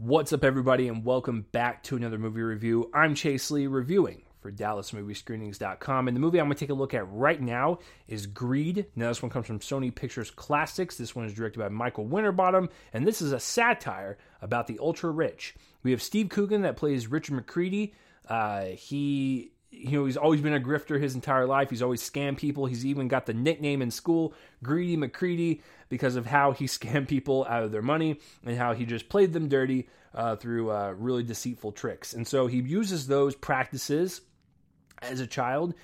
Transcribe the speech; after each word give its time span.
What's 0.00 0.32
up, 0.32 0.44
everybody, 0.44 0.86
and 0.86 1.04
welcome 1.04 1.46
back 1.50 1.82
to 1.82 1.96
another 1.96 2.18
movie 2.18 2.40
review. 2.40 2.88
I'm 2.94 3.16
Chase 3.16 3.50
Lee, 3.50 3.66
reviewing 3.66 4.22
for 4.38 4.52
DallasMovieScreenings.com, 4.52 6.06
and 6.06 6.16
the 6.16 6.20
movie 6.20 6.38
I'm 6.38 6.46
going 6.46 6.54
to 6.54 6.60
take 6.60 6.70
a 6.70 6.74
look 6.74 6.94
at 6.94 7.10
right 7.10 7.42
now 7.42 7.80
is 8.06 8.28
Greed. 8.28 8.86
Now, 8.94 9.08
this 9.08 9.24
one 9.24 9.30
comes 9.32 9.48
from 9.48 9.58
Sony 9.58 9.92
Pictures 9.92 10.30
Classics. 10.30 10.96
This 10.96 11.16
one 11.16 11.24
is 11.24 11.34
directed 11.34 11.58
by 11.58 11.68
Michael 11.68 12.06
Winterbottom, 12.06 12.68
and 12.92 13.08
this 13.08 13.20
is 13.20 13.32
a 13.32 13.40
satire 13.40 14.18
about 14.40 14.68
the 14.68 14.78
ultra 14.80 15.10
rich. 15.10 15.56
We 15.82 15.90
have 15.90 16.00
Steve 16.00 16.28
Coogan 16.28 16.62
that 16.62 16.76
plays 16.76 17.08
Richard 17.08 17.44
McCreadie. 17.44 17.90
Uh, 18.28 18.66
he 18.66 19.50
you 19.70 19.98
know, 19.98 20.06
he's 20.06 20.16
always 20.16 20.40
been 20.40 20.54
a 20.54 20.60
grifter 20.60 21.00
his 21.00 21.14
entire 21.14 21.46
life. 21.46 21.70
He's 21.70 21.82
always 21.82 22.08
scammed 22.08 22.38
people. 22.38 22.66
He's 22.66 22.86
even 22.86 23.08
got 23.08 23.26
the 23.26 23.34
nickname 23.34 23.82
in 23.82 23.90
school, 23.90 24.34
Greedy 24.62 24.96
McCreadie, 24.96 25.60
because 25.88 26.16
of 26.16 26.26
how 26.26 26.52
he 26.52 26.64
scammed 26.66 27.08
people 27.08 27.46
out 27.48 27.62
of 27.62 27.72
their 27.72 27.82
money 27.82 28.20
and 28.44 28.56
how 28.56 28.74
he 28.74 28.84
just 28.84 29.08
played 29.08 29.32
them 29.32 29.48
dirty 29.48 29.88
uh, 30.14 30.36
through 30.36 30.70
uh, 30.70 30.94
really 30.96 31.22
deceitful 31.22 31.72
tricks. 31.72 32.14
And 32.14 32.26
so 32.26 32.46
he 32.46 32.58
uses 32.58 33.06
those 33.06 33.34
practices 33.34 34.22
as 35.02 35.20
a 35.20 35.26
child, 35.26 35.74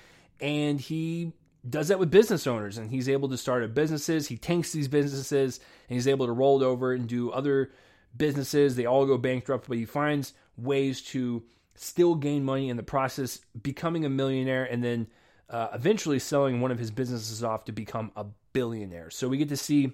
and 0.41 0.79
he 0.79 1.31
does 1.67 1.87
that 1.87 1.99
with 1.99 2.11
business 2.11 2.47
owners. 2.47 2.77
And 2.77 2.89
he's 2.89 3.07
able 3.07 3.29
to 3.29 3.37
start 3.37 3.63
up 3.63 3.73
businesses. 3.73 4.27
He 4.27 4.37
tanks 4.37 4.71
these 4.71 4.87
businesses, 4.87 5.59
and 5.89 5.95
he's 5.95 6.07
able 6.07 6.25
to 6.25 6.31
roll 6.31 6.61
it 6.61 6.65
over 6.65 6.91
and 6.91 7.07
do 7.07 7.31
other 7.31 7.71
businesses. 8.17 8.75
They 8.75 8.85
all 8.85 9.05
go 9.05 9.17
bankrupt, 9.17 9.67
but 9.67 9.77
he 9.77 9.85
finds 9.85 10.33
ways 10.57 11.01
to 11.01 11.43
still 11.75 12.15
gain 12.15 12.43
money 12.43 12.69
in 12.69 12.77
the 12.77 12.83
process, 12.83 13.39
becoming 13.61 14.05
a 14.05 14.09
millionaire, 14.09 14.65
and 14.65 14.83
then 14.83 15.07
uh, 15.49 15.67
eventually 15.73 16.19
selling 16.19 16.61
one 16.61 16.71
of 16.71 16.79
his 16.79 16.91
businesses 16.91 17.43
off 17.43 17.65
to 17.65 17.71
become 17.71 18.11
a 18.15 18.25
billionaire. 18.53 19.09
So 19.09 19.27
we 19.27 19.37
get 19.37 19.49
to 19.49 19.57
see 19.57 19.93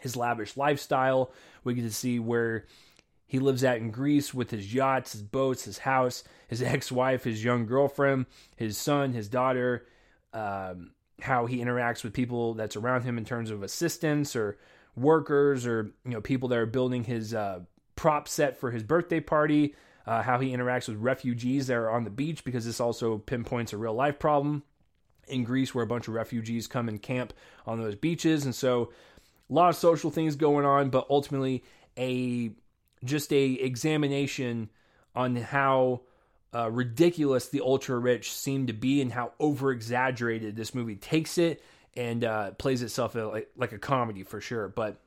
his 0.00 0.16
lavish 0.16 0.56
lifestyle. 0.56 1.32
We 1.64 1.74
get 1.74 1.82
to 1.82 1.92
see 1.92 2.18
where 2.18 2.66
he 3.26 3.38
lives 3.38 3.64
at 3.64 3.78
in 3.78 3.90
Greece 3.90 4.34
with 4.34 4.50
his 4.50 4.72
yachts, 4.72 5.12
his 5.12 5.22
boats, 5.22 5.64
his 5.64 5.78
house, 5.78 6.22
his 6.48 6.62
ex 6.62 6.92
wife, 6.92 7.24
his 7.24 7.42
young 7.42 7.66
girlfriend, 7.66 8.26
his 8.56 8.76
son, 8.76 9.12
his 9.12 9.28
daughter, 9.28 9.86
um, 10.32 10.92
how 11.20 11.46
he 11.46 11.58
interacts 11.58 12.04
with 12.04 12.12
people 12.12 12.54
that's 12.54 12.76
around 12.76 13.02
him 13.02 13.16
in 13.16 13.24
terms 13.24 13.50
of 13.50 13.62
assistants 13.62 14.36
or 14.36 14.58
workers 14.96 15.66
or 15.66 15.90
you 16.04 16.12
know 16.12 16.20
people 16.20 16.48
that 16.48 16.58
are 16.58 16.66
building 16.66 17.04
his 17.04 17.34
uh, 17.34 17.60
prop 17.96 18.28
set 18.28 18.58
for 18.58 18.70
his 18.70 18.82
birthday 18.82 19.20
party 19.20 19.74
uh, 20.06 20.22
how 20.22 20.38
he 20.38 20.50
interacts 20.50 20.88
with 20.88 20.98
refugees 20.98 21.66
that 21.66 21.74
are 21.74 21.90
on 21.90 22.04
the 22.04 22.10
beach, 22.10 22.44
because 22.44 22.64
this 22.64 22.80
also 22.80 23.18
pinpoints 23.18 23.72
a 23.72 23.76
real 23.76 23.94
life 23.94 24.18
problem 24.18 24.62
in 25.26 25.44
Greece 25.44 25.74
where 25.74 25.84
a 25.84 25.86
bunch 25.88 26.08
of 26.08 26.14
refugees 26.14 26.66
come 26.66 26.88
and 26.88 27.02
camp 27.02 27.32
on 27.66 27.80
those 27.80 27.96
beaches. 27.96 28.44
And 28.44 28.54
so 28.54 28.92
a 29.50 29.52
lot 29.52 29.68
of 29.68 29.76
social 29.76 30.10
things 30.10 30.36
going 30.36 30.64
on, 30.64 30.90
but 30.90 31.06
ultimately 31.10 31.64
a 31.98 32.52
just 33.04 33.32
a 33.32 33.52
examination 33.52 34.70
on 35.14 35.36
how 35.36 36.02
uh, 36.54 36.70
ridiculous 36.70 37.48
the 37.48 37.60
ultra 37.60 37.98
rich 37.98 38.32
seem 38.32 38.66
to 38.66 38.72
be 38.72 39.00
and 39.00 39.12
how 39.12 39.32
over 39.38 39.70
exaggerated 39.72 40.56
this 40.56 40.74
movie 40.74 40.96
takes 40.96 41.38
it 41.38 41.62
and 41.96 42.24
uh, 42.24 42.50
plays 42.52 42.82
itself 42.82 43.14
like, 43.14 43.50
like 43.56 43.72
a 43.72 43.78
comedy 43.78 44.22
for 44.22 44.40
sure. 44.40 44.68
But 44.68 45.00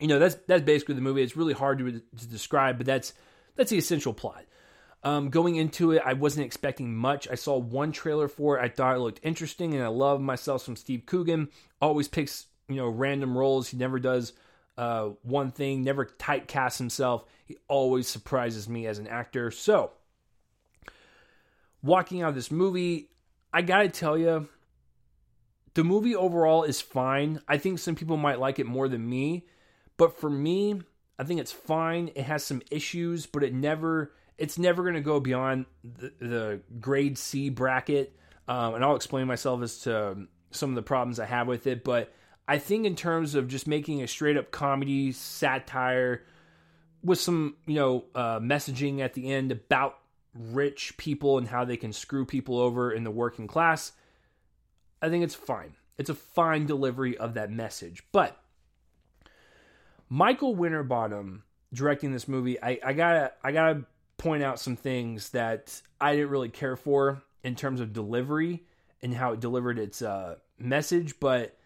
you 0.00 0.06
know 0.06 0.18
that's 0.18 0.36
that's 0.46 0.62
basically 0.62 0.94
the 0.94 1.00
movie. 1.00 1.22
It's 1.22 1.36
really 1.36 1.54
hard 1.54 1.78
to, 1.78 1.90
to 1.92 2.26
describe, 2.26 2.76
but 2.76 2.86
that's 2.86 3.12
that's 3.58 3.70
the 3.70 3.76
essential 3.76 4.14
plot. 4.14 4.44
Um, 5.02 5.30
going 5.30 5.56
into 5.56 5.92
it, 5.92 6.02
I 6.04 6.14
wasn't 6.14 6.46
expecting 6.46 6.94
much. 6.94 7.28
I 7.28 7.34
saw 7.34 7.58
one 7.58 7.92
trailer 7.92 8.28
for 8.28 8.58
it. 8.58 8.62
I 8.62 8.68
thought 8.68 8.96
it 8.96 9.00
looked 9.00 9.20
interesting, 9.22 9.74
and 9.74 9.82
I 9.82 9.88
love 9.88 10.20
myself 10.20 10.62
some 10.62 10.76
Steve 10.76 11.04
Coogan. 11.06 11.48
Always 11.80 12.08
picks 12.08 12.46
you 12.68 12.76
know 12.76 12.88
random 12.88 13.36
roles. 13.36 13.68
He 13.68 13.76
never 13.76 13.98
does 13.98 14.32
uh, 14.76 15.10
one 15.22 15.50
thing. 15.50 15.82
Never 15.82 16.04
typecasts 16.04 16.78
himself. 16.78 17.24
He 17.46 17.56
always 17.66 18.06
surprises 18.06 18.68
me 18.68 18.86
as 18.86 18.98
an 18.98 19.08
actor. 19.08 19.50
So, 19.50 19.90
walking 21.82 22.22
out 22.22 22.30
of 22.30 22.34
this 22.36 22.50
movie, 22.50 23.10
I 23.52 23.62
gotta 23.62 23.88
tell 23.88 24.16
you, 24.16 24.48
the 25.74 25.84
movie 25.84 26.14
overall 26.14 26.62
is 26.62 26.80
fine. 26.80 27.40
I 27.48 27.58
think 27.58 27.80
some 27.80 27.96
people 27.96 28.16
might 28.16 28.38
like 28.38 28.60
it 28.60 28.66
more 28.66 28.88
than 28.88 29.08
me, 29.08 29.46
but 29.96 30.18
for 30.18 30.30
me, 30.30 30.82
I 31.18 31.24
think 31.24 31.40
it's 31.40 31.52
fine. 31.52 32.10
It 32.14 32.24
has 32.24 32.44
some 32.44 32.62
issues, 32.70 33.26
but 33.26 33.42
it 33.42 33.52
never 33.52 34.12
it's 34.38 34.56
never 34.56 34.82
going 34.82 34.94
to 34.94 35.00
go 35.00 35.18
beyond 35.18 35.66
the, 35.82 36.12
the, 36.20 36.60
grade 36.80 37.18
C 37.18 37.50
bracket. 37.50 38.16
Um, 38.46 38.74
and 38.76 38.84
I'll 38.84 38.94
explain 38.94 39.26
myself 39.26 39.62
as 39.62 39.80
to 39.80 40.28
some 40.52 40.70
of 40.70 40.76
the 40.76 40.82
problems 40.82 41.18
I 41.18 41.26
have 41.26 41.48
with 41.48 41.66
it. 41.66 41.82
But 41.82 42.12
I 42.46 42.58
think 42.58 42.86
in 42.86 42.94
terms 42.94 43.34
of 43.34 43.48
just 43.48 43.66
making 43.66 44.02
a 44.02 44.06
straight 44.06 44.36
up 44.36 44.52
comedy 44.52 45.10
satire 45.10 46.22
with 47.02 47.20
some 47.20 47.56
you 47.66 47.74
know 47.74 48.04
uh, 48.14 48.38
messaging 48.38 49.00
at 49.00 49.14
the 49.14 49.30
end 49.32 49.50
about 49.50 49.98
rich 50.34 50.96
people 50.96 51.38
and 51.38 51.48
how 51.48 51.64
they 51.64 51.76
can 51.76 51.92
screw 51.92 52.24
people 52.24 52.58
over 52.58 52.92
in 52.92 53.02
the 53.02 53.10
working 53.10 53.48
class, 53.48 53.92
I 55.02 55.08
think 55.08 55.24
it's 55.24 55.34
fine. 55.34 55.74
It's 55.98 56.10
a 56.10 56.14
fine 56.14 56.64
delivery 56.64 57.18
of 57.18 57.34
that 57.34 57.50
message, 57.50 58.04
but 58.12 58.40
Michael 60.08 60.54
Winterbottom 60.54 61.42
directing 61.72 62.12
this 62.12 62.28
movie, 62.28 62.60
I, 62.62 62.78
I 62.84 62.92
gotta 62.92 63.32
I 63.42 63.52
gotta 63.52 63.84
point 64.16 64.42
out 64.42 64.58
some 64.58 64.76
things 64.76 65.30
that 65.30 65.80
I 66.00 66.14
didn't 66.14 66.30
really 66.30 66.48
care 66.48 66.76
for 66.76 67.22
in 67.44 67.54
terms 67.54 67.80
of 67.80 67.92
delivery 67.92 68.64
and 69.02 69.14
how 69.14 69.32
it 69.32 69.40
delivered 69.40 69.78
its 69.78 70.02
uh, 70.02 70.36
message, 70.58 71.20
but 71.20 71.56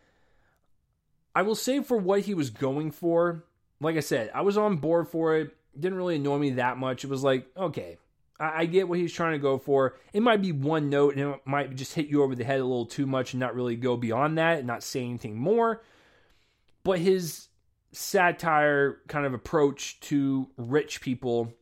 I 1.35 1.43
will 1.43 1.55
say 1.55 1.83
for 1.83 1.97
what 1.97 2.21
he 2.21 2.35
was 2.35 2.51
going 2.51 2.91
for, 2.91 3.45
like 3.81 3.97
I 3.97 4.01
said, 4.01 4.31
I 4.35 4.43
was 4.43 4.59
on 4.59 4.77
board 4.77 5.09
for 5.09 5.37
it. 5.37 5.57
Didn't 5.79 5.97
really 5.97 6.17
annoy 6.17 6.39
me 6.39 6.51
that 6.53 6.77
much. 6.77 7.05
It 7.05 7.11
was 7.11 7.25
like, 7.25 7.47
okay, 7.57 7.97
I, 8.39 8.61
I 8.61 8.67
get 8.67 8.87
what 8.87 8.99
he's 8.99 9.13
trying 9.13 9.33
to 9.33 9.39
go 9.39 9.57
for. 9.57 9.97
It 10.13 10.21
might 10.21 10.43
be 10.43 10.53
one 10.53 10.91
note 10.91 11.17
and 11.17 11.35
it 11.35 11.41
might 11.47 11.75
just 11.75 11.95
hit 11.95 12.09
you 12.09 12.23
over 12.23 12.35
the 12.35 12.45
head 12.45 12.61
a 12.61 12.65
little 12.65 12.85
too 12.85 13.07
much 13.07 13.33
and 13.33 13.41
not 13.41 13.55
really 13.55 13.77
go 13.77 13.97
beyond 13.97 14.37
that 14.37 14.59
and 14.59 14.67
not 14.67 14.83
say 14.83 15.03
anything 15.03 15.39
more. 15.39 15.83
But 16.85 16.99
his 16.99 17.49
satire 17.93 18.99
kind 19.09 19.27
of 19.27 19.35
approach 19.35 20.01
to 20.01 20.49
rich 20.57 21.01
people. 21.01 21.53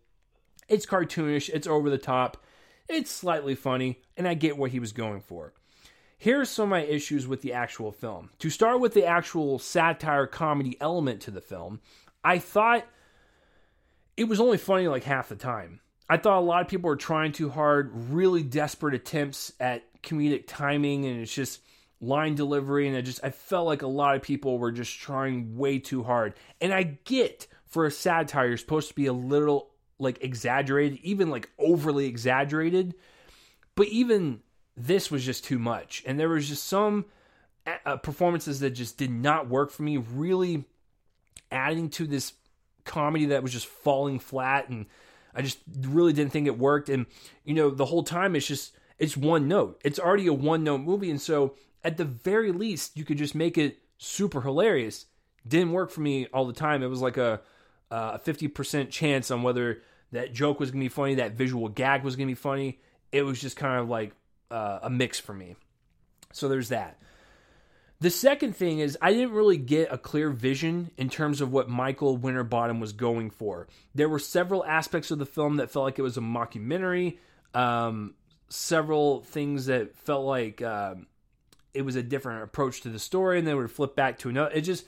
It's 0.69 0.87
cartoonish, 0.87 1.51
it's 1.53 1.67
over 1.67 1.91
the 1.91 1.99
top, 1.99 2.37
it's 2.89 3.11
slightly 3.11 3.55
funny, 3.55 4.01
and 4.17 4.27
I 4.27 4.35
get 4.35 4.57
what 4.57 4.71
he 4.71 4.81
was 4.81 4.93
going 4.93 5.21
for. 5.21 5.53
Here's 6.17 6.51
some 6.51 6.65
of 6.65 6.69
my 6.71 6.83
issues 6.83 7.27
with 7.27 7.41
the 7.41 7.53
actual 7.53 7.93
film. 7.93 8.31
To 8.41 8.51
start 8.51 8.81
with 8.81 8.95
the 8.95 9.07
actual 9.07 9.59
satire 9.59 10.27
comedy 10.27 10.77
element 10.81 11.23
to 11.23 11.31
the 11.31 11.41
film, 11.41 11.81
I 12.23 12.39
thought 12.39 12.87
it 14.17 14.25
was 14.25 14.39
only 14.39 14.59
funny 14.59 14.87
like 14.87 15.05
half 15.05 15.31
the 15.31 15.37
time. 15.37 15.81
I 16.09 16.19
thought 16.19 16.39
a 16.39 16.41
lot 16.41 16.61
of 16.61 16.69
people 16.69 16.89
were 16.89 16.97
trying 16.97 17.33
too 17.33 17.49
hard, 17.49 17.91
really 18.11 18.43
desperate 18.43 18.95
attempts 18.95 19.53
at 19.59 19.85
comedic 20.03 20.45
timing, 20.47 21.07
and 21.07 21.21
it's 21.21 21.33
just 21.33 21.61
line 22.01 22.35
delivery 22.35 22.89
and 22.89 22.97
I 22.97 23.03
just 23.03 23.21
I 23.23 23.31
felt 23.31 23.67
like 23.67 23.83
a 23.83 23.87
lot 23.87 24.17
of 24.17 24.23
people 24.23 24.59
were 24.59 24.73
just 24.73 24.99
trying 24.99 25.57
way 25.57 25.79
too 25.79 26.03
hard. 26.03 26.35
And 26.61 26.73
I 26.73 26.99
get 27.05 27.47
for 27.67 27.87
a 27.87 27.91
satire 27.91 28.49
you're 28.49 28.57
supposed 28.57 28.89
to 28.89 28.95
be 28.95 29.07
a 29.07 29.13
little 29.13 29.71
like 29.99 30.23
exaggerated, 30.23 30.99
even 31.03 31.31
like 31.31 31.51
overly 31.59 32.07
exaggerated. 32.07 32.95
But 33.75 33.89
even 33.89 34.41
this 34.77 35.11
was 35.11 35.25
just 35.25 35.45
too 35.45 35.59
much. 35.59 36.03
And 36.07 36.19
there 36.19 36.29
was 36.29 36.49
just 36.49 36.65
some 36.65 37.05
uh, 37.85 37.97
performances 37.99 38.61
that 38.61 38.71
just 38.71 38.97
did 38.97 39.11
not 39.11 39.49
work 39.49 39.71
for 39.71 39.83
me, 39.83 39.99
really 39.99 40.65
adding 41.53 41.91
to 41.91 42.07
this 42.07 42.33
comedy 42.85 43.27
that 43.27 43.43
was 43.43 43.53
just 43.53 43.67
falling 43.67 44.19
flat 44.19 44.69
and 44.69 44.87
I 45.35 45.43
just 45.43 45.59
really 45.81 46.13
didn't 46.13 46.33
think 46.33 46.47
it 46.47 46.59
worked 46.59 46.89
and 46.89 47.07
you 47.45 47.55
know 47.55 47.71
the 47.71 47.85
whole 47.85 48.03
time 48.03 48.35
it's 48.35 48.47
just 48.47 48.75
it's 48.99 49.17
one 49.17 49.49
note. 49.49 49.81
It's 49.85 49.99
already 49.99 50.27
a 50.27 50.33
one 50.33 50.65
note 50.65 50.81
movie 50.81 51.11
and 51.11 51.21
so 51.21 51.55
at 51.85 51.97
the 51.97 52.05
very 52.05 52.53
least, 52.53 52.97
you 52.97 53.05
could 53.05 53.19
just 53.19 53.35
make 53.35 53.59
it 53.59 53.79
super 53.99 54.41
hilarious. 54.41 55.07
Didn't 55.47 55.73
work 55.73 55.91
for 55.91 56.01
me 56.01 56.27
all 56.35 56.47
the 56.47 56.53
time. 56.53 56.83
It 56.83 56.89
was 56.89 57.01
like 57.01 57.17
a 57.17 57.41
a 57.91 58.21
50% 58.25 58.91
chance 58.91 59.31
on 59.31 59.43
whether 59.43 59.83
that 60.13 60.33
joke 60.33 60.61
was 60.61 60.71
to 60.71 60.77
be 60.77 60.89
funny, 60.89 61.17
that 61.17 61.33
visual 61.33 61.69
gag 61.69 62.03
was 62.05 62.17
to 62.17 62.25
be 62.25 62.35
funny. 62.35 62.79
It 63.13 63.23
was 63.23 63.41
just 63.41 63.57
kind 63.57 63.81
of 63.81 63.89
like 63.89 64.13
uh, 64.51 64.81
a 64.83 64.91
mix 64.91 65.19
for 65.19 65.33
me. 65.33 65.57
So 66.33 66.49
there's 66.49 66.69
that. 66.69 66.99
The 68.01 68.11
second 68.11 68.57
thing 68.57 68.79
is, 68.79 68.97
I 69.03 69.13
didn't 69.13 69.33
really 69.33 69.59
get 69.59 69.93
a 69.93 69.99
clear 69.99 70.31
vision 70.31 70.91
in 70.97 71.11
terms 71.11 71.41
of 71.43 71.53
what 71.53 71.69
Michael 71.69 72.17
Winterbottom 72.17 72.81
was 72.81 72.93
going 72.93 73.31
for. 73.31 73.69
There 73.95 74.09
were 74.09 74.19
several 74.19 74.65
aspects 74.65 75.11
of 75.11 75.19
the 75.19 75.27
film 75.27 75.57
that 75.57 75.71
felt 75.71 75.85
like 75.85 75.99
it 75.99 76.03
was 76.03 76.17
a 76.17 76.23
mockumentary, 76.23 77.19
um, 77.53 78.15
several 78.49 79.21
things 79.21 79.67
that 79.67 79.97
felt 79.97 80.25
like 80.25 80.63
um, 80.63 81.09
it 81.75 81.83
was 81.83 81.97
a 81.97 82.03
different 82.03 82.43
approach 82.43 82.81
to 82.83 82.89
the 82.89 82.99
story 82.99 83.39
and 83.39 83.47
then 83.47 83.57
would 83.57 83.71
flip 83.71 83.95
back 83.97 84.19
to 84.19 84.29
another. 84.29 84.53
It 84.53 84.63
just 84.63 84.85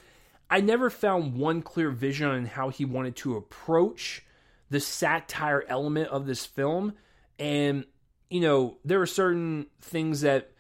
I 0.53 0.61
never 0.61 0.91
found 0.91 1.35
one 1.35 1.63
clear 1.63 1.91
vision 1.91 2.29
on 2.29 2.45
how 2.45 2.69
he 2.69 2.85
wanted 2.85 3.17
to 3.17 3.37
approach 3.37 4.23
the 4.69 4.81
satire 4.81 5.65
element 5.67 6.09
of 6.09 6.27
this 6.27 6.45
film. 6.45 6.93
And, 7.39 7.87
you 8.29 8.41
know, 8.41 8.77
there 8.85 8.99
were 8.99 9.07
certain 9.07 9.67
things 9.81 10.21
that 10.21 10.51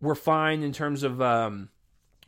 were 0.00 0.14
fine 0.14 0.62
in 0.62 0.72
terms 0.72 1.02
of 1.02 1.20
um, 1.20 1.68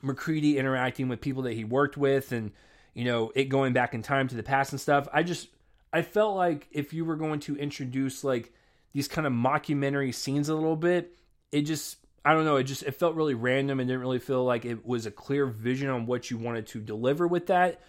McCreadie 0.04 0.56
interacting 0.56 1.08
with 1.08 1.22
people 1.22 1.44
that 1.44 1.54
he 1.54 1.64
worked 1.64 1.96
with 1.96 2.32
and, 2.32 2.52
you 2.92 3.04
know, 3.06 3.32
it 3.34 3.44
going 3.44 3.72
back 3.72 3.94
in 3.94 4.02
time 4.02 4.28
to 4.28 4.34
the 4.34 4.42
past 4.42 4.72
and 4.72 4.80
stuff. 4.80 5.08
I 5.10 5.22
just, 5.22 5.48
I 5.94 6.02
felt 6.02 6.36
like 6.36 6.68
if 6.70 6.92
you 6.92 7.06
were 7.06 7.16
going 7.16 7.40
to 7.40 7.56
introduce 7.56 8.24
like 8.24 8.52
these 8.92 9.08
kind 9.08 9.26
of 9.26 9.32
mockumentary 9.32 10.14
scenes 10.14 10.50
a 10.50 10.54
little 10.54 10.76
bit, 10.76 11.16
it 11.50 11.62
just 11.62 11.96
I 12.24 12.34
don't 12.34 12.44
know, 12.44 12.56
it 12.56 12.64
just 12.64 12.82
it 12.82 12.92
felt 12.92 13.14
really 13.14 13.34
random 13.34 13.80
and 13.80 13.88
didn't 13.88 14.02
really 14.02 14.18
feel 14.18 14.44
like 14.44 14.64
it 14.64 14.86
was 14.86 15.06
a 15.06 15.10
clear 15.10 15.46
vision 15.46 15.88
on 15.88 16.06
what 16.06 16.30
you 16.30 16.36
wanted 16.36 16.66
to 16.68 16.80
deliver 16.80 17.26
with 17.26 17.46
that. 17.46 17.80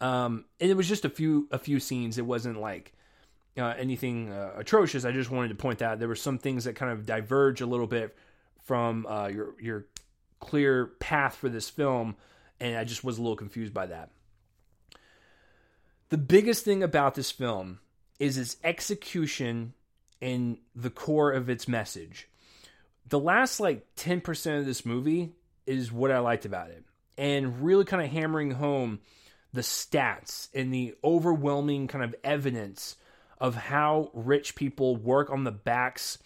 Um, 0.00 0.44
and 0.60 0.70
it 0.70 0.76
was 0.76 0.88
just 0.88 1.04
a 1.04 1.10
few 1.10 1.48
a 1.50 1.58
few 1.58 1.80
scenes. 1.80 2.18
It 2.18 2.26
wasn't 2.26 2.60
like 2.60 2.92
uh, 3.58 3.74
anything 3.78 4.32
uh, 4.32 4.52
atrocious. 4.56 5.04
I 5.04 5.12
just 5.12 5.30
wanted 5.30 5.48
to 5.48 5.54
point 5.54 5.82
out 5.82 5.98
there 5.98 6.08
were 6.08 6.14
some 6.14 6.38
things 6.38 6.64
that 6.64 6.76
kind 6.76 6.92
of 6.92 7.06
diverge 7.06 7.60
a 7.60 7.66
little 7.66 7.86
bit 7.86 8.16
from 8.64 9.06
uh, 9.06 9.28
your 9.28 9.54
your 9.60 9.86
clear 10.40 10.86
path 10.86 11.36
for 11.36 11.48
this 11.48 11.68
film, 11.68 12.16
and 12.60 12.76
I 12.76 12.84
just 12.84 13.04
was 13.04 13.18
a 13.18 13.22
little 13.22 13.36
confused 13.36 13.74
by 13.74 13.86
that. 13.86 14.10
The 16.08 16.18
biggest 16.18 16.64
thing 16.64 16.82
about 16.82 17.14
this 17.14 17.30
film 17.30 17.80
is 18.18 18.36
its 18.36 18.58
execution 18.62 19.72
and 20.20 20.58
the 20.74 20.90
core 20.90 21.32
of 21.32 21.48
its 21.48 21.66
message. 21.66 22.28
The 23.06 23.18
last 23.18 23.60
like 23.60 23.94
10% 23.96 24.58
of 24.58 24.66
this 24.66 24.86
movie 24.86 25.32
is 25.66 25.92
what 25.92 26.10
I 26.10 26.18
liked 26.20 26.44
about 26.44 26.70
it, 26.70 26.84
and 27.18 27.62
really 27.62 27.84
kind 27.84 28.02
of 28.02 28.10
hammering 28.10 28.52
home 28.52 29.00
the 29.52 29.60
stats 29.60 30.48
and 30.54 30.72
the 30.72 30.94
overwhelming 31.04 31.86
kind 31.86 32.04
of 32.04 32.14
evidence 32.24 32.96
of 33.38 33.54
how 33.54 34.10
rich 34.14 34.54
people 34.54 34.96
work 34.96 35.30
on 35.30 35.44
the 35.44 35.52
backs 35.52 36.18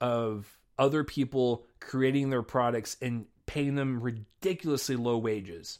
of 0.00 0.58
other 0.78 1.04
people 1.04 1.64
creating 1.80 2.30
their 2.30 2.42
products 2.42 2.96
and 3.00 3.26
paying 3.46 3.74
them 3.74 4.00
ridiculously 4.00 4.96
low 4.96 5.16
wages. 5.16 5.78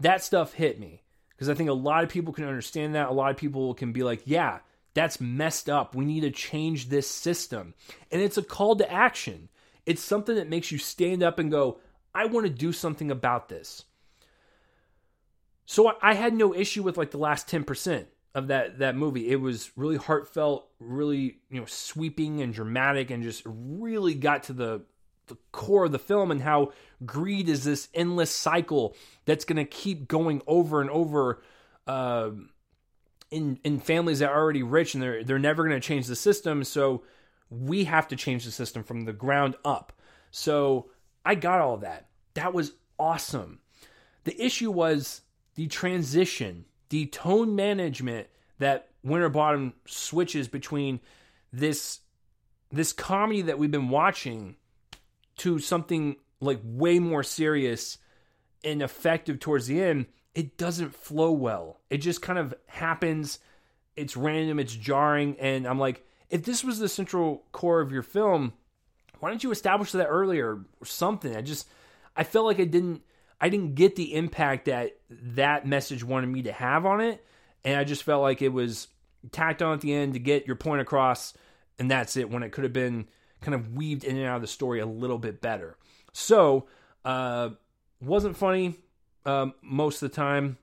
That 0.00 0.22
stuff 0.22 0.52
hit 0.52 0.78
me 0.78 1.02
because 1.30 1.48
I 1.48 1.54
think 1.54 1.70
a 1.70 1.74
lot 1.74 2.04
of 2.04 2.10
people 2.10 2.32
can 2.32 2.44
understand 2.44 2.94
that. 2.94 3.08
A 3.08 3.12
lot 3.12 3.30
of 3.30 3.36
people 3.36 3.74
can 3.74 3.92
be 3.92 4.02
like, 4.02 4.22
yeah, 4.26 4.58
that's 4.94 5.20
messed 5.20 5.68
up. 5.68 5.94
We 5.94 6.04
need 6.04 6.20
to 6.20 6.30
change 6.30 6.88
this 6.88 7.08
system. 7.08 7.74
And 8.10 8.22
it's 8.22 8.38
a 8.38 8.42
call 8.42 8.76
to 8.76 8.90
action. 8.90 9.48
It's 9.86 10.02
something 10.02 10.36
that 10.36 10.48
makes 10.48 10.70
you 10.70 10.78
stand 10.78 11.22
up 11.22 11.38
and 11.38 11.50
go, 11.50 11.80
I 12.14 12.26
want 12.26 12.46
to 12.46 12.52
do 12.52 12.72
something 12.72 13.10
about 13.10 13.48
this. 13.48 13.84
So 15.66 15.92
I 16.00 16.14
had 16.14 16.34
no 16.34 16.54
issue 16.54 16.82
with 16.82 16.96
like 16.96 17.10
the 17.10 17.18
last 17.18 17.48
10% 17.48 18.06
of 18.34 18.48
that 18.48 18.78
that 18.80 18.96
movie. 18.96 19.30
It 19.30 19.40
was 19.40 19.70
really 19.76 19.96
heartfelt, 19.96 20.68
really 20.80 21.38
you 21.50 21.60
know 21.60 21.66
sweeping 21.66 22.42
and 22.42 22.52
dramatic, 22.52 23.10
and 23.10 23.22
just 23.22 23.42
really 23.46 24.14
got 24.14 24.44
to 24.44 24.52
the 24.52 24.82
the 25.26 25.36
core 25.52 25.86
of 25.86 25.92
the 25.92 25.98
film 25.98 26.30
and 26.30 26.42
how 26.42 26.72
greed 27.06 27.48
is 27.48 27.64
this 27.64 27.88
endless 27.94 28.30
cycle 28.30 28.94
that's 29.24 29.46
going 29.46 29.56
to 29.56 29.64
keep 29.64 30.06
going 30.06 30.42
over 30.46 30.82
and 30.82 30.90
over 30.90 31.42
uh, 31.86 32.30
in 33.30 33.58
in 33.64 33.80
families 33.80 34.20
that 34.20 34.30
are 34.30 34.40
already 34.40 34.62
rich 34.62 34.94
and 34.94 35.02
they're 35.02 35.24
they're 35.24 35.38
never 35.38 35.64
going 35.64 35.80
to 35.80 35.86
change 35.86 36.06
the 36.06 36.16
system. 36.16 36.64
So 36.64 37.02
we 37.50 37.84
have 37.84 38.08
to 38.08 38.16
change 38.16 38.44
the 38.44 38.50
system 38.50 38.82
from 38.82 39.02
the 39.02 39.12
ground 39.12 39.56
up. 39.64 39.92
So 40.30 40.90
I 41.24 41.34
got 41.34 41.60
all 41.60 41.78
that. 41.78 42.08
That 42.34 42.52
was 42.52 42.72
awesome. 42.98 43.60
The 44.24 44.40
issue 44.42 44.70
was 44.70 45.22
the 45.54 45.66
transition 45.66 46.64
the 46.94 47.06
tone 47.06 47.56
management 47.56 48.28
that 48.58 48.88
Winterbottom 49.02 49.74
switches 49.84 50.46
between 50.46 51.00
this 51.52 52.00
this 52.70 52.92
comedy 52.92 53.42
that 53.42 53.58
we've 53.58 53.70
been 53.70 53.88
watching 53.88 54.56
to 55.38 55.58
something 55.58 56.16
like 56.40 56.60
way 56.62 56.98
more 56.98 57.22
serious 57.22 57.98
and 58.62 58.82
effective 58.82 59.40
towards 59.40 59.66
the 59.66 59.82
end, 59.82 60.06
it 60.34 60.56
doesn't 60.56 60.94
flow 60.94 61.32
well. 61.32 61.80
It 61.90 61.98
just 61.98 62.22
kind 62.22 62.38
of 62.38 62.54
happens. 62.66 63.38
It's 63.96 64.16
random, 64.16 64.58
it's 64.58 64.74
jarring, 64.74 65.36
and 65.38 65.66
I'm 65.66 65.78
like, 65.78 66.04
if 66.28 66.42
this 66.42 66.64
was 66.64 66.80
the 66.80 66.88
central 66.88 67.44
core 67.52 67.80
of 67.80 67.92
your 67.92 68.02
film, 68.02 68.54
why 69.20 69.30
didn't 69.30 69.44
you 69.44 69.52
establish 69.52 69.92
that 69.92 70.06
earlier 70.06 70.58
or 70.80 70.86
something? 70.86 71.36
I 71.36 71.42
just 71.42 71.68
I 72.16 72.24
felt 72.24 72.46
like 72.46 72.58
I 72.58 72.64
didn't 72.64 73.02
I 73.40 73.48
didn't 73.48 73.76
get 73.76 73.94
the 73.94 74.14
impact 74.14 74.64
that 74.64 74.96
that 75.10 75.66
message 75.66 76.02
wanted 76.02 76.26
me 76.26 76.42
to 76.42 76.52
have 76.52 76.84
on 76.86 77.00
it, 77.00 77.24
and 77.64 77.78
I 77.78 77.84
just 77.84 78.02
felt 78.02 78.22
like 78.22 78.42
it 78.42 78.48
was 78.48 78.88
tacked 79.30 79.62
on 79.62 79.74
at 79.74 79.80
the 79.80 79.94
end 79.94 80.14
to 80.14 80.18
get 80.18 80.46
your 80.46 80.56
point 80.56 80.80
across, 80.80 81.34
and 81.78 81.88
that's 81.88 82.16
it. 82.16 82.28
When 82.28 82.42
it 82.42 82.50
could 82.50 82.64
have 82.64 82.72
been 82.72 83.06
kind 83.40 83.54
of 83.54 83.74
weaved 83.74 84.02
in 84.02 84.16
and 84.16 84.26
out 84.26 84.36
of 84.36 84.42
the 84.42 84.48
story 84.48 84.80
a 84.80 84.86
little 84.86 85.18
bit 85.18 85.40
better. 85.40 85.76
So, 86.12 86.66
uh, 87.04 87.50
wasn't 88.00 88.36
funny 88.36 88.76
um, 89.24 89.54
most 89.62 90.02
of 90.02 90.10
the 90.10 90.14
time. 90.14 90.58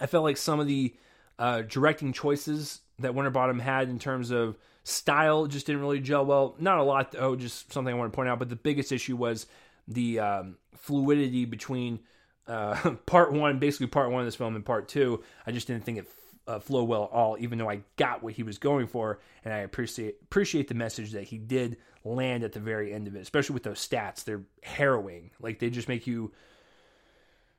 I 0.00 0.06
felt 0.06 0.24
like 0.24 0.36
some 0.36 0.60
of 0.60 0.66
the 0.66 0.94
uh, 1.38 1.62
directing 1.62 2.12
choices 2.12 2.80
that 2.98 3.14
Winterbottom 3.14 3.58
had 3.58 3.88
in 3.88 3.98
terms 3.98 4.30
of 4.30 4.56
style 4.82 5.46
just 5.46 5.66
didn't 5.66 5.80
really 5.80 6.00
gel 6.00 6.24
well. 6.26 6.54
Not 6.58 6.78
a 6.78 6.82
lot, 6.82 7.12
though, 7.12 7.36
just 7.36 7.72
something 7.72 7.94
I 7.94 7.96
want 7.96 8.12
to 8.12 8.16
point 8.16 8.28
out. 8.28 8.38
But 8.38 8.48
the 8.48 8.56
biggest 8.56 8.92
issue 8.92 9.16
was 9.16 9.46
the 9.88 10.20
um, 10.20 10.56
fluidity 10.76 11.44
between 11.44 12.00
uh, 12.46 12.90
part 13.06 13.32
one, 13.32 13.58
basically 13.58 13.86
part 13.86 14.10
one 14.10 14.20
of 14.20 14.26
this 14.26 14.36
film, 14.36 14.56
and 14.56 14.64
part 14.64 14.88
two. 14.88 15.22
I 15.46 15.52
just 15.52 15.66
didn't 15.66 15.84
think 15.84 15.98
it 15.98 16.08
uh, 16.46 16.60
well 16.68 17.04
at 17.04 17.10
all, 17.10 17.36
even 17.38 17.58
though 17.58 17.70
I 17.70 17.80
got 17.96 18.22
what 18.22 18.34
he 18.34 18.42
was 18.42 18.58
going 18.58 18.86
for, 18.86 19.20
and 19.44 19.52
I 19.52 19.58
appreciate 19.58 20.16
appreciate 20.22 20.68
the 20.68 20.74
message 20.74 21.12
that 21.12 21.24
he 21.24 21.38
did 21.38 21.78
land 22.04 22.44
at 22.44 22.52
the 22.52 22.60
very 22.60 22.92
end 22.92 23.06
of 23.06 23.16
it, 23.16 23.20
especially 23.20 23.54
with 23.54 23.62
those 23.62 23.86
stats. 23.86 24.24
They're 24.24 24.42
harrowing. 24.62 25.30
Like 25.40 25.58
they 25.58 25.70
just 25.70 25.88
make 25.88 26.06
you 26.06 26.32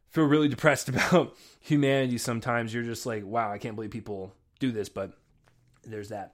feel 0.10 0.26
really 0.26 0.48
depressed 0.48 0.90
about 0.90 1.36
humanity. 1.60 2.18
Sometimes 2.18 2.74
you're 2.74 2.84
just 2.84 3.06
like, 3.06 3.26
wow, 3.26 3.52
I 3.52 3.58
can't 3.58 3.76
believe 3.76 3.92
people 3.92 4.34
do 4.60 4.72
this, 4.72 4.90
but 4.90 5.14
there's 5.86 6.10
that. 6.10 6.34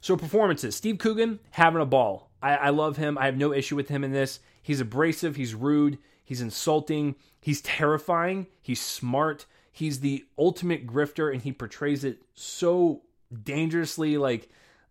So 0.00 0.16
performances: 0.16 0.74
Steve 0.76 0.98
Coogan 0.98 1.40
having 1.50 1.82
a 1.82 1.86
ball. 1.86 2.30
I, 2.42 2.54
I 2.56 2.68
love 2.70 2.96
him. 2.96 3.18
I 3.18 3.26
have 3.26 3.36
no 3.36 3.52
issue 3.52 3.76
with 3.76 3.88
him 3.88 4.02
in 4.04 4.12
this. 4.12 4.40
He's 4.62 4.80
abrasive. 4.80 5.36
He's 5.36 5.54
rude. 5.54 5.98
He's 6.24 6.40
insulting. 6.40 7.16
He's 7.40 7.60
terrifying. 7.60 8.46
He's 8.62 8.80
smart. 8.80 9.46
He's 9.72 10.00
the 10.00 10.24
ultimate 10.38 10.86
grifter, 10.86 11.32
and 11.32 11.42
he 11.42 11.52
portrays 11.52 12.04
it 12.04 12.22
so 12.34 13.02
dangerously, 13.42 14.16
like, 14.16 14.48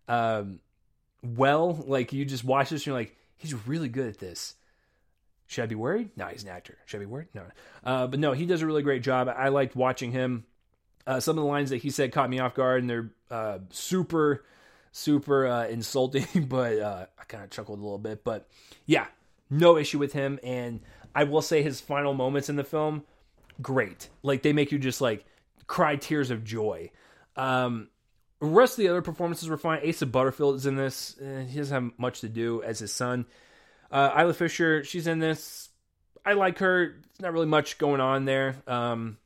um, 0.08 0.60
well. 1.22 1.82
Like 1.86 2.12
you 2.12 2.24
just 2.24 2.44
watch 2.44 2.70
this, 2.70 2.82
and 2.82 2.86
you're 2.86 2.96
like, 2.96 3.16
he's 3.36 3.54
really 3.66 3.88
good 3.88 4.08
at 4.08 4.18
this. 4.18 4.54
Should 5.50 5.64
I 5.64 5.66
be 5.66 5.74
worried? 5.74 6.10
No, 6.16 6.26
he's 6.26 6.44
an 6.44 6.50
actor. 6.50 6.78
Should 6.86 6.98
I 6.98 7.00
be 7.00 7.06
worried? 7.06 7.26
No. 7.34 7.42
Uh, 7.82 8.06
but 8.06 8.20
no, 8.20 8.30
he 8.30 8.46
does 8.46 8.62
a 8.62 8.66
really 8.66 8.84
great 8.84 9.02
job. 9.02 9.28
I 9.28 9.48
liked 9.48 9.74
watching 9.74 10.12
him. 10.12 10.44
Uh, 11.08 11.18
some 11.18 11.36
of 11.36 11.42
the 11.42 11.50
lines 11.50 11.70
that 11.70 11.78
he 11.78 11.90
said 11.90 12.12
caught 12.12 12.30
me 12.30 12.38
off 12.38 12.54
guard, 12.54 12.82
and 12.82 12.88
they're 12.88 13.10
uh, 13.32 13.58
super, 13.70 14.44
super 14.92 15.48
uh, 15.48 15.66
insulting. 15.66 16.44
But 16.48 16.78
uh, 16.78 17.06
I 17.18 17.24
kind 17.24 17.42
of 17.42 17.50
chuckled 17.50 17.80
a 17.80 17.82
little 17.82 17.98
bit. 17.98 18.22
But 18.22 18.46
yeah, 18.86 19.08
no 19.50 19.76
issue 19.76 19.98
with 19.98 20.12
him. 20.12 20.38
And 20.44 20.82
I 21.16 21.24
will 21.24 21.42
say 21.42 21.62
his 21.62 21.80
final 21.80 22.14
moments 22.14 22.48
in 22.48 22.54
the 22.54 22.62
film, 22.62 23.02
great. 23.60 24.08
Like 24.22 24.42
they 24.42 24.52
make 24.52 24.70
you 24.70 24.78
just 24.78 25.00
like 25.00 25.24
cry 25.66 25.96
tears 25.96 26.30
of 26.30 26.44
joy. 26.44 26.92
Um, 27.34 27.88
the 28.38 28.46
rest 28.46 28.74
of 28.74 28.84
the 28.84 28.88
other 28.88 29.02
performances 29.02 29.48
were 29.48 29.58
fine. 29.58 29.80
Asa 29.84 30.06
Butterfield 30.06 30.54
is 30.54 30.66
in 30.66 30.76
this. 30.76 31.16
Eh, 31.20 31.42
he 31.42 31.58
doesn't 31.58 31.74
have 31.74 31.98
much 31.98 32.20
to 32.20 32.28
do 32.28 32.62
as 32.62 32.78
his 32.78 32.92
son. 32.92 33.26
Uh, 33.90 34.14
Isla 34.18 34.34
Fisher, 34.34 34.84
she's 34.84 35.06
in 35.06 35.18
this. 35.18 35.68
I 36.24 36.34
like 36.34 36.58
her. 36.58 36.96
There's 37.00 37.20
not 37.20 37.32
really 37.32 37.46
much 37.46 37.78
going 37.78 38.00
on 38.00 38.24
there. 38.24 38.56
Um, 38.66 39.18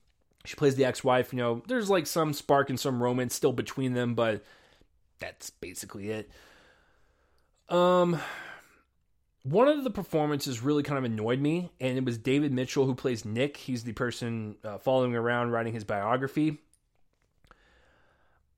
she 0.45 0.55
plays 0.55 0.77
the 0.77 0.85
ex-wife. 0.85 1.33
You 1.33 1.39
know, 1.39 1.63
there's 1.67 1.91
like 1.91 2.07
some 2.07 2.33
spark 2.33 2.71
and 2.71 2.79
some 2.79 3.03
romance 3.03 3.35
still 3.35 3.53
between 3.53 3.95
them, 3.95 4.15
but 4.15 4.45
that's 5.19 5.51
basically 5.51 6.11
it. 6.11 6.31
Um, 7.69 8.21
one 9.43 9.69
of 9.69 9.85
the 9.85 9.91
performances 9.91 10.63
really 10.63 10.83
kind 10.83 10.99
of 10.99 11.05
annoyed 11.05 11.41
me, 11.41 11.71
and 11.81 11.99
it 11.99 12.05
was 12.05 12.19
David 12.19 12.53
Mitchell 12.53 12.87
who 12.87 12.95
plays 12.95 13.25
Nick. 13.25 13.57
He's 13.57 13.85
the 13.85 13.93
person 13.93 14.57
uh, 14.65 14.79
following 14.79 15.15
around 15.15 15.51
writing 15.51 15.75
his 15.75 15.85
biography. 15.85 16.59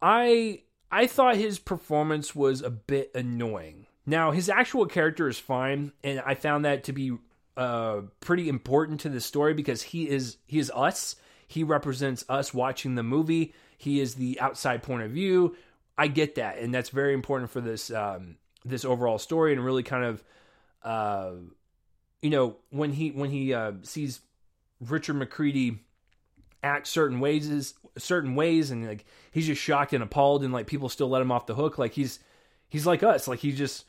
I 0.00 0.62
I 0.90 1.06
thought 1.06 1.36
his 1.36 1.58
performance 1.58 2.34
was 2.34 2.62
a 2.62 2.70
bit 2.70 3.10
annoying. 3.14 3.86
Now 4.06 4.30
his 4.30 4.48
actual 4.48 4.86
character 4.86 5.28
is 5.28 5.38
fine, 5.38 5.92
and 6.02 6.20
I 6.24 6.34
found 6.34 6.64
that 6.64 6.84
to 6.84 6.92
be 6.92 7.16
uh, 7.56 8.02
pretty 8.20 8.48
important 8.48 9.00
to 9.00 9.08
the 9.08 9.20
story 9.20 9.54
because 9.54 9.82
he 9.82 10.08
is 10.08 10.38
he 10.46 10.58
is 10.58 10.70
us. 10.74 11.16
He 11.48 11.62
represents 11.62 12.24
us 12.28 12.54
watching 12.54 12.94
the 12.94 13.02
movie. 13.02 13.54
He 13.76 14.00
is 14.00 14.14
the 14.14 14.40
outside 14.40 14.82
point 14.82 15.02
of 15.02 15.10
view. 15.10 15.56
I 15.98 16.08
get 16.08 16.36
that, 16.36 16.58
and 16.58 16.74
that's 16.74 16.90
very 16.90 17.14
important 17.14 17.50
for 17.50 17.60
this 17.60 17.90
um, 17.90 18.36
this 18.64 18.84
overall 18.84 19.18
story, 19.18 19.52
and 19.52 19.64
really 19.64 19.82
kind 19.82 20.04
of 20.04 20.22
uh, 20.82 21.32
you 22.22 22.30
know, 22.30 22.56
when 22.70 22.92
he 22.92 23.10
when 23.10 23.30
he 23.30 23.52
uh, 23.52 23.72
sees 23.82 24.20
Richard 24.80 25.16
McCreadie 25.16 25.78
act 26.62 26.86
certain 26.86 27.20
ways 27.20 27.74
certain 27.98 28.34
ways 28.34 28.70
and 28.70 28.86
like 28.86 29.04
he's 29.30 29.46
just 29.46 29.62
shocked 29.62 29.92
and 29.92 30.02
appalled 30.02 30.42
and 30.42 30.52
like 30.52 30.66
people 30.66 30.88
still 30.88 31.08
let 31.08 31.22
him 31.22 31.30
off 31.30 31.46
the 31.46 31.54
hook 31.54 31.78
like 31.78 31.92
he's 31.92 32.18
he's 32.68 32.84
like 32.84 33.02
us 33.04 33.28
like 33.28 33.38
he 33.38 33.52
just 33.52 33.84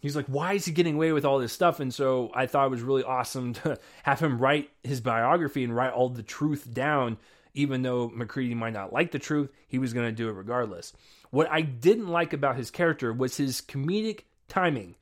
he's 0.00 0.16
like 0.16 0.26
why 0.26 0.54
is 0.54 0.64
he 0.64 0.72
getting 0.72 0.96
away 0.96 1.12
with 1.12 1.24
all 1.24 1.38
this 1.38 1.52
stuff 1.52 1.80
and 1.80 1.94
so 1.94 2.30
i 2.34 2.46
thought 2.46 2.66
it 2.66 2.70
was 2.70 2.82
really 2.82 3.04
awesome 3.04 3.52
to 3.54 3.78
have 4.02 4.20
him 4.20 4.38
write 4.38 4.70
his 4.82 5.00
biography 5.00 5.62
and 5.62 5.74
write 5.74 5.92
all 5.92 6.08
the 6.08 6.22
truth 6.22 6.72
down 6.72 7.16
even 7.54 7.82
though 7.82 8.08
McCreadie 8.10 8.54
might 8.54 8.72
not 8.72 8.92
like 8.92 9.10
the 9.10 9.18
truth, 9.18 9.50
he 9.66 9.78
was 9.78 9.92
going 9.92 10.06
to 10.06 10.12
do 10.12 10.28
it 10.28 10.32
regardless. 10.32 10.92
What 11.30 11.50
I 11.50 11.62
didn't 11.62 12.08
like 12.08 12.32
about 12.32 12.56
his 12.56 12.70
character 12.70 13.12
was 13.12 13.36
his 13.36 13.60
comedic 13.60 14.20
timing. 14.48 14.96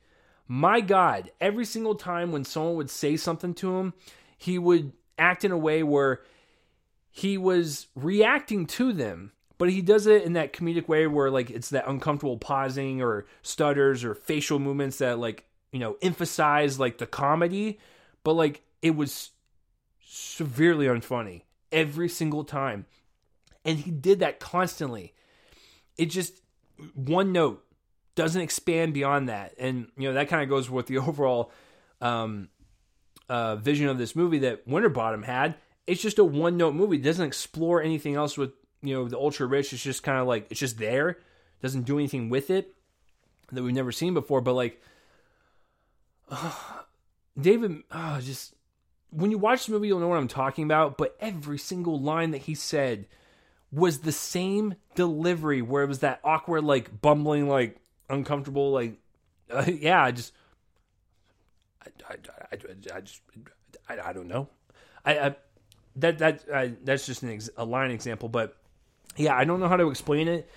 My 0.47 0.81
God, 0.81 1.31
every 1.39 1.65
single 1.65 1.95
time 1.95 2.31
when 2.31 2.43
someone 2.43 2.75
would 2.75 2.89
say 2.89 3.17
something 3.17 3.53
to 3.55 3.77
him, 3.77 3.93
he 4.37 4.57
would 4.57 4.93
act 5.17 5.43
in 5.43 5.51
a 5.51 5.57
way 5.57 5.83
where 5.83 6.21
he 7.11 7.37
was 7.37 7.87
reacting 7.95 8.65
to 8.65 8.93
them, 8.93 9.31
but 9.59 9.69
he 9.69 9.81
does 9.81 10.07
it 10.07 10.23
in 10.23 10.33
that 10.33 10.53
comedic 10.53 10.87
way 10.87 11.05
where 11.05 11.29
like 11.29 11.51
it's 11.51 11.69
that 11.69 11.87
uncomfortable 11.87 12.37
pausing 12.37 13.01
or 13.01 13.27
stutters 13.43 14.03
or 14.05 14.15
facial 14.15 14.57
movements 14.57 14.97
that 14.99 15.19
like, 15.19 15.43
you 15.71 15.79
know, 15.79 15.97
emphasize 16.01 16.79
like 16.79 16.97
the 16.97 17.05
comedy, 17.05 17.77
but 18.23 18.33
like 18.33 18.61
it 18.81 18.95
was 18.95 19.31
severely 20.01 20.87
unfunny 20.87 21.43
every 21.73 22.07
single 22.07 22.45
time. 22.45 22.85
And 23.65 23.77
he 23.77 23.91
did 23.91 24.19
that 24.19 24.39
constantly. 24.39 25.13
It 25.97 26.05
just 26.05 26.41
one 26.93 27.33
note 27.33 27.61
doesn't 28.15 28.41
expand 28.41 28.93
beyond 28.93 29.27
that. 29.27 29.53
And 29.59 29.89
you 29.97 30.07
know, 30.07 30.13
that 30.13 30.29
kind 30.29 30.41
of 30.41 30.47
goes 30.47 30.69
with 30.69 30.87
the 30.87 30.97
overall 30.99 31.51
um 32.01 32.47
uh 33.27 33.57
vision 33.57 33.89
of 33.89 33.97
this 33.97 34.15
movie 34.15 34.39
that 34.39 34.65
Winterbottom 34.65 35.23
had. 35.23 35.55
It's 35.85 36.01
just 36.01 36.17
a 36.17 36.23
one 36.23 36.55
note 36.55 36.75
movie. 36.75 36.95
It 36.95 37.03
doesn't 37.03 37.27
explore 37.27 37.81
anything 37.81 38.15
else 38.15 38.37
with, 38.37 38.51
you 38.81 38.93
know, 38.93 39.07
the 39.07 39.17
ultra 39.17 39.45
rich. 39.47 39.73
is 39.73 39.83
just 39.83 40.03
kind 40.03 40.19
of 40.19 40.27
like 40.27 40.47
it's 40.49 40.59
just 40.59 40.77
there. 40.77 41.17
Doesn't 41.61 41.83
do 41.83 41.97
anything 41.97 42.29
with 42.29 42.49
it 42.49 42.73
that 43.51 43.63
we've 43.63 43.73
never 43.73 43.91
seen 43.91 44.13
before. 44.13 44.41
But 44.41 44.53
like 44.53 44.81
uh, 46.29 46.53
David 47.39 47.83
uh, 47.91 48.21
just 48.21 48.53
when 49.11 49.31
you 49.31 49.37
watch 49.37 49.65
the 49.65 49.71
movie, 49.71 49.87
you'll 49.87 49.99
know 49.99 50.07
what 50.07 50.17
I'm 50.17 50.27
talking 50.27 50.63
about. 50.63 50.97
But 50.97 51.15
every 51.19 51.57
single 51.57 51.99
line 51.99 52.31
that 52.31 52.43
he 52.43 52.55
said 52.55 53.07
was 53.71 53.99
the 53.99 54.11
same 54.11 54.75
delivery, 54.95 55.61
where 55.61 55.83
it 55.83 55.87
was 55.87 55.99
that 55.99 56.19
awkward, 56.23 56.63
like 56.63 57.01
bumbling, 57.01 57.47
like 57.47 57.77
uncomfortable, 58.09 58.71
like 58.71 58.99
uh, 59.49 59.65
yeah, 59.67 60.03
I 60.03 60.11
just, 60.11 60.33
I, 61.83 61.89
I, 62.09 62.15
I, 62.51 62.57
I 62.95 63.01
just, 63.01 63.21
I, 63.87 64.09
I 64.09 64.13
don't 64.13 64.27
know, 64.27 64.49
I, 65.05 65.19
I 65.19 65.35
that 65.95 66.19
that 66.19 66.43
I, 66.53 66.73
that's 66.83 67.05
just 67.05 67.23
an 67.23 67.31
ex, 67.31 67.49
a 67.57 67.65
line 67.65 67.91
example, 67.91 68.29
but 68.29 68.57
yeah, 69.19 69.35
I 69.35 69.43
don't 69.43 69.59
know 69.59 69.67
how 69.67 69.77
to 69.77 69.89
explain 69.89 70.27
it. 70.27 70.49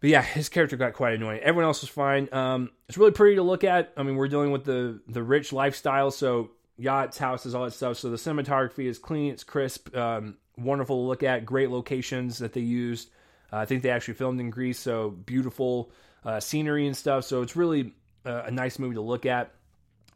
But 0.00 0.10
yeah, 0.10 0.22
his 0.22 0.48
character 0.48 0.76
got 0.76 0.94
quite 0.94 1.14
annoying. 1.14 1.40
Everyone 1.40 1.64
else 1.64 1.82
was 1.82 1.90
fine. 1.90 2.28
Um, 2.32 2.70
it's 2.88 2.96
really 2.96 3.10
pretty 3.10 3.36
to 3.36 3.42
look 3.42 3.62
at. 3.62 3.92
I 3.96 4.02
mean, 4.04 4.16
we're 4.16 4.28
dealing 4.28 4.52
with 4.52 4.64
the 4.64 5.00
the 5.06 5.22
rich 5.22 5.52
lifestyle, 5.52 6.10
so 6.10 6.50
yachts, 6.76 7.18
houses, 7.18 7.54
all 7.54 7.64
that 7.64 7.72
stuff. 7.72 7.98
So 7.98 8.08
the 8.08 8.16
cinematography 8.16 8.86
is 8.86 8.98
clean, 8.98 9.32
it's 9.32 9.44
crisp, 9.44 9.94
um, 9.96 10.36
wonderful 10.56 11.02
to 11.02 11.08
look 11.08 11.22
at. 11.22 11.44
Great 11.44 11.70
locations 11.70 12.38
that 12.38 12.52
they 12.52 12.60
used. 12.60 13.10
Uh, 13.52 13.56
I 13.56 13.64
think 13.66 13.82
they 13.82 13.90
actually 13.90 14.14
filmed 14.14 14.40
in 14.40 14.50
Greece, 14.50 14.78
so 14.78 15.10
beautiful 15.10 15.90
uh, 16.24 16.40
scenery 16.40 16.86
and 16.86 16.96
stuff. 16.96 17.24
So 17.24 17.42
it's 17.42 17.56
really 17.56 17.92
uh, 18.24 18.44
a 18.46 18.50
nice 18.50 18.78
movie 18.78 18.94
to 18.94 19.00
look 19.00 19.26
at. 19.26 19.50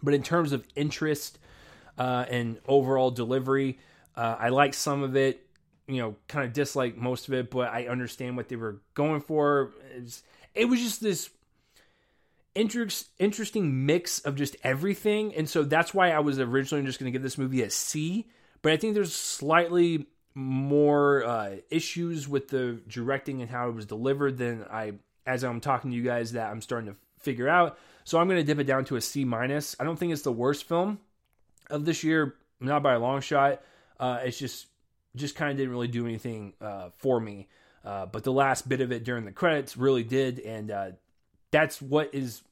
But 0.02 0.14
in 0.14 0.23
terms 0.23 0.52
of 0.52 0.66
interest 0.75 1.38
uh, 1.99 2.25
and 2.30 2.59
overall 2.66 3.11
delivery, 3.11 3.78
uh, 4.16 4.37
I 4.38 4.49
like 4.50 4.75
some 4.75 5.02
of 5.02 5.16
it. 5.16 5.47
You 5.89 6.01
know, 6.01 6.17
kind 6.29 6.47
of 6.47 6.53
dislike 6.53 6.97
most 6.97 7.29
of 7.29 7.35
it, 7.35 7.51
but 7.51 7.69
I 7.69 7.87
understand 7.89 8.37
what 8.37 8.49
they 8.49 8.57
were 8.57 8.81
going 8.95 9.21
for. 9.21 9.73
It 9.95 10.03
was, 10.03 10.23
it 10.55 10.65
was 10.67 10.81
just 10.81 11.01
this 11.01 11.29
inter- 12.55 12.89
interesting 13.19 13.85
mix 13.85 14.21
of 14.21 14.37
just 14.37 14.57
everything. 14.62 15.35
And 15.35 15.49
so 15.49 15.65
that's 15.65 15.93
why 15.93 16.11
I 16.11 16.21
was 16.21 16.39
originally 16.39 16.85
just 16.85 16.99
going 16.99 17.12
to 17.12 17.17
give 17.17 17.23
this 17.23 17.39
movie 17.39 17.62
a 17.62 17.71
C. 17.71 18.29
But 18.62 18.73
I 18.73 18.77
think 18.77 18.95
there's 18.95 19.15
slightly 19.15 20.07
more 20.35 21.25
uh, 21.25 21.57
issues 21.71 22.29
with 22.29 22.49
the 22.49 22.81
directing 22.89 23.43
and 23.43 23.51
how 23.51 23.69
it 23.69 23.75
was 23.75 23.87
delivered 23.87 24.39
than 24.39 24.65
I, 24.71 24.95
as 25.27 25.43
I'm 25.43 25.61
talking 25.61 25.91
to 25.91 25.97
you 25.97 26.05
guys, 26.05 26.33
that 26.33 26.51
I'm 26.51 26.62
starting 26.62 26.91
to 26.91 26.97
figure 27.19 27.49
out. 27.49 27.77
So 28.05 28.19
I'm 28.19 28.29
going 28.29 28.41
to 28.41 28.45
dip 28.45 28.59
it 28.59 28.65
down 28.65 28.85
to 28.87 28.97
a 28.97 29.01
C 29.01 29.25
minus. 29.25 29.77
I 29.79 29.85
don't 29.85 29.99
think 29.99 30.12
it's 30.12 30.23
the 30.23 30.33
worst 30.33 30.65
film 30.65 31.01
of 31.71 31.85
this 31.85 32.05
year, 32.05 32.37
not 32.61 32.83
by 32.83 32.95
a 32.95 32.99
long 32.99 33.21
shot. 33.21 33.62
Uh, 33.99 34.21
it's 34.25 34.39
just 34.39 34.67
just 35.16 35.35
kind 35.35 35.50
of 35.50 35.57
didn't 35.57 35.73
really 35.73 35.88
do 35.88 36.07
anything 36.07 36.54
uh, 36.61 36.90
for 36.99 37.21
me. 37.21 37.49
Uh, 37.85 38.07
but 38.07 38.25
the 38.25 38.33
last 38.33 38.69
bit 38.69 38.81
of 38.81 38.92
it 38.92 39.04
during 39.04 39.25
the 39.25 39.33
credits 39.33 39.76
really 39.76 40.04
did, 40.04 40.38
and 40.38 40.71
uh, 40.71 40.90
that's 41.50 41.83
what 41.83 42.14
is 42.14 42.42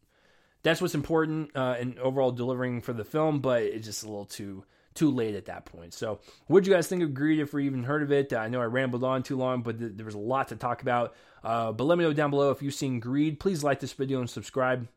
that's 0.63 0.81
what's 0.81 0.95
important 0.95 1.51
uh, 1.55 1.77
in 1.81 1.99
overall 1.99 2.33
delivering 2.33 2.81
for 2.81 2.93
the 2.93 3.05
film. 3.05 3.41
But 3.41 3.63
it's 3.63 3.87
just 3.87 4.03
a 4.03 4.07
little 4.07 4.25
too 4.25 4.65
too 4.95 5.11
late 5.11 5.35
at 5.35 5.47
that 5.47 5.67
point. 5.67 5.95
So, 5.95 6.19
what 6.47 6.65
do 6.65 6.71
you 6.71 6.77
guys 6.77 6.89
think 6.89 7.03
of 7.03 7.15
Greed 7.15 7.39
if 7.39 7.53
we 7.53 7.67
even 7.67 7.85
heard 7.85 8.03
of 8.03 8.11
it? 8.11 8.33
I 8.33 8.49
know 8.49 8.61
I 8.61 8.65
rambled 8.65 9.05
on 9.05 9.23
too 9.23 9.37
long, 9.37 9.63
but 9.63 9.79
th- 9.79 9.93
there 9.95 10.07
was 10.07 10.15
a 10.15 10.19
lot 10.19 10.49
to 10.49 10.57
talk 10.57 10.83
about. 10.83 11.15
Uh, 11.45 11.73
but 11.73 11.85
let 11.85 11.97
me 11.97 12.05
know 12.05 12.13
down 12.13 12.31
below 12.31 12.51
if 12.51 12.61
you've 12.61 12.75
seen 12.75 13.01
Greed. 13.01 13.39
Please 13.41 13.63
like 13.63 13.81
this 13.81 13.93
video 13.93 14.19
and 14.21 14.29
subscribe 14.29 14.89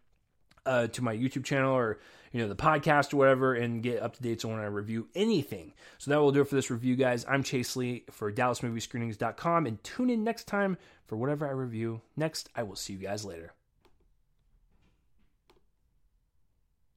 uh, 0.66 0.88
to 0.88 1.02
my 1.04 1.16
YouTube 1.16 1.44
channel 1.44 1.76
or 1.76 2.00
you 2.34 2.42
know 2.42 2.50
the 2.50 2.56
podcast 2.56 3.14
or 3.14 3.18
whatever, 3.18 3.54
and 3.54 3.82
get 3.82 4.02
up 4.02 4.16
to 4.16 4.22
date 4.22 4.44
on 4.44 4.52
when 4.52 4.60
I 4.60 4.66
review 4.66 5.08
anything. 5.16 5.74
So 6.00 6.12
that 6.12 6.20
will 6.20 6.32
do 6.32 6.42
it 6.42 6.50
for 6.50 6.56
this 6.56 6.70
review, 6.70 6.98
guys. 6.98 7.26
I'm 7.30 7.44
Chase 7.44 7.76
Lee 7.78 8.04
for 8.12 8.32
DallasMovieScreenings.com, 8.32 9.66
and 9.68 9.82
tune 9.84 10.10
in 10.10 10.24
next 10.26 10.48
time 10.48 10.78
for 11.06 11.16
whatever 11.16 11.48
I 11.48 11.52
review. 11.52 12.02
Next, 12.18 12.50
I 12.56 12.64
will 12.64 12.76
see 12.76 12.94
you 12.94 13.00
guys 13.00 13.24
later. 13.24 13.54